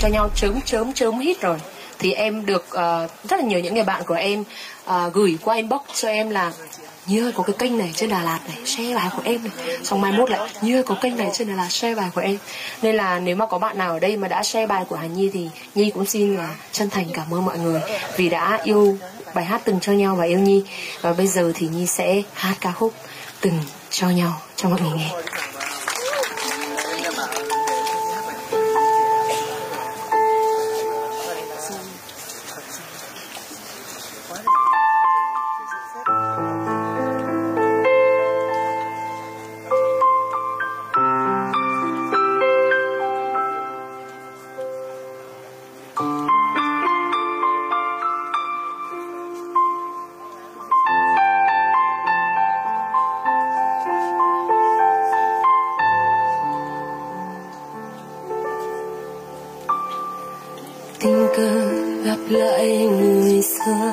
[0.00, 1.58] cho nhau chớm chớm chớm hít rồi.
[1.98, 4.44] Thì em được uh, rất là nhiều những người bạn của em
[4.86, 6.52] uh, gửi qua inbox cho em là
[7.06, 9.76] như ơi có cái kênh này trên Đà Lạt này share bài của em này.
[9.84, 12.20] Xong mai mốt lại như ơi có kênh này trên Đà Lạt share bài của
[12.20, 12.38] em.
[12.82, 15.06] Nên là nếu mà có bạn nào ở đây mà đã share bài của Hà
[15.06, 17.80] Nhi thì Nhi cũng xin là chân thành cảm ơn mọi người
[18.16, 18.96] vì đã yêu
[19.34, 20.64] bài hát từng cho nhau và yêu Nhi.
[21.00, 22.94] Và bây giờ thì Nhi sẽ hát ca khúc
[23.40, 23.60] từng
[23.90, 25.10] cho nhau cho mọi người nghe.
[45.98, 46.06] Tình
[61.36, 61.72] cờ
[62.04, 63.92] gặp lại người xưa.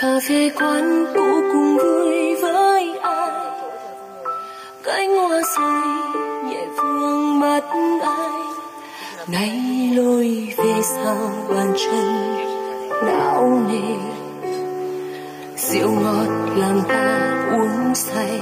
[0.00, 3.50] Cà phê quán cũ cùng vui với ai?
[4.82, 5.82] Cánh hoa rơi
[6.44, 7.64] nhẹ vương mắt
[8.02, 8.53] ai?
[9.28, 11.16] Nay lối về sau
[11.48, 12.36] bàn chân,
[13.06, 13.96] não nề.
[15.56, 18.40] Rượu ngọt làm ta uống say.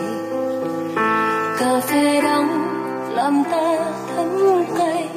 [1.58, 2.48] Cà phê đắng
[3.14, 3.78] làm ta
[4.16, 5.08] thấm cay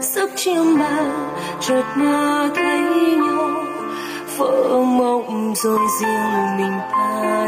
[0.00, 1.06] giấc chiêm bao
[1.60, 2.80] chợt mơ thấy
[3.16, 3.64] nhau.
[4.36, 7.45] Vỡ mộng rồi riêng mình ta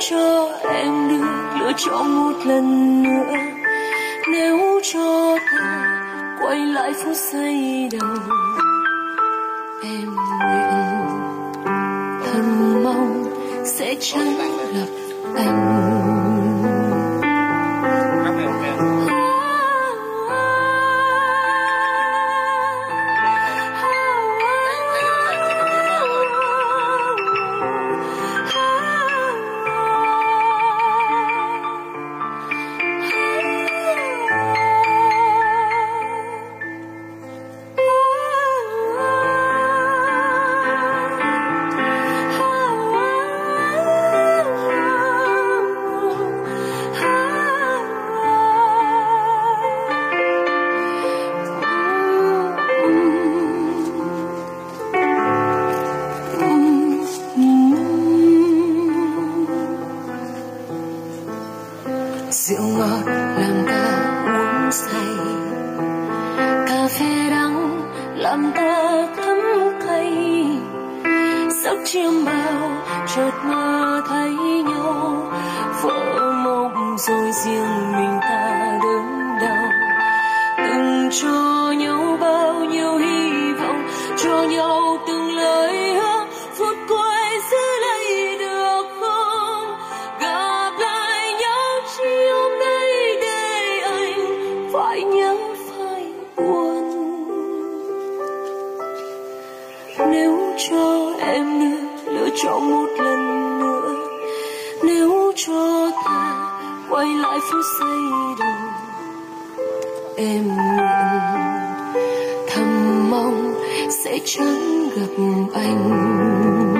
[0.00, 1.24] cho em được
[1.60, 3.34] lựa chọn một lần nữa.
[4.32, 6.02] Nếu cho ta
[6.42, 8.16] quay lại phút giây đầu,
[9.82, 10.70] em nguyện
[12.24, 13.24] thầm mong
[13.64, 14.49] sẽ chẳng
[62.32, 63.84] rượu ngọt làm ta
[64.26, 65.04] uống say.
[66.66, 67.82] Cà phê đắng
[68.16, 69.38] làm ta thấm
[69.86, 70.12] cay
[71.64, 72.70] giấc chiêm bao
[73.06, 73.79] chợt mơ
[106.90, 107.98] quay lại phút giây
[108.38, 108.58] đầu.
[110.16, 111.20] Em nguyện
[112.48, 113.54] thầm mong
[114.04, 115.22] sẽ chẳng gặp
[115.54, 116.79] anh.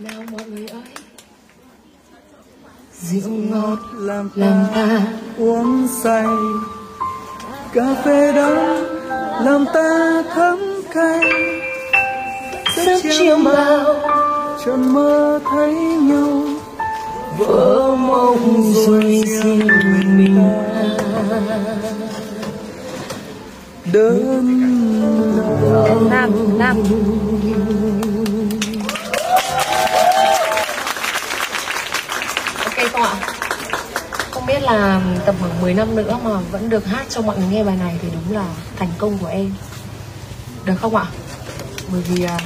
[0.00, 0.82] Nào mọi người ơi.
[3.00, 5.02] Rượu ngọt làm làm ta
[5.38, 6.26] uống say.
[7.72, 8.84] Cà phê đắng
[9.44, 10.58] làm ta thấm
[10.94, 11.20] cay.
[12.76, 13.94] Giấc chiêm bao
[14.64, 16.42] chợt mơ thấy nhau.
[17.38, 19.68] Vỡ mộng rồi riêng
[20.16, 20.38] mình
[23.92, 24.44] đơn
[26.10, 26.82] nam nam
[34.72, 37.76] là tầm khoảng 10 năm nữa mà vẫn được hát cho mọi người nghe bài
[37.76, 39.52] này thì đúng là thành công của em.
[40.64, 41.06] Được không ạ?
[41.92, 42.38] Bởi vì à,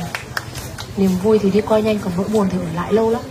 [0.96, 3.22] niềm vui thì đi qua nhanh còn nỗi buồn thì ở lại lâu lắm.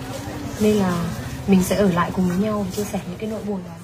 [0.59, 1.03] Nên là
[1.47, 3.80] mình sẽ ở lại cùng với nhau và chia sẻ những cái nỗi buồn đó.